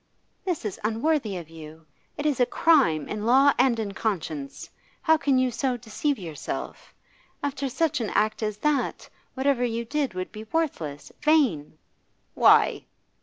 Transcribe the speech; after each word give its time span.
'This 0.45 0.65
is 0.65 0.79
unworthy 0.83 1.37
of 1.37 1.47
you. 1.47 1.85
It 2.17 2.25
is 2.25 2.39
a 2.39 2.45
crime, 2.47 3.07
in 3.07 3.23
law 3.23 3.53
and 3.59 3.77
in 3.79 3.91
conscience. 3.93 4.67
How 5.03 5.15
can 5.15 5.37
you 5.37 5.51
so 5.51 5.77
deceive 5.77 6.17
yourself? 6.17 6.91
After 7.43 7.69
such 7.69 8.01
an 8.01 8.09
act 8.09 8.41
as 8.41 8.57
that, 8.57 9.07
whatever 9.35 9.63
you 9.63 9.85
did 9.85 10.15
would 10.15 10.31
be 10.31 10.45
worthless, 10.45 11.11
vain.' 11.21 11.77
'Why? 12.33 12.85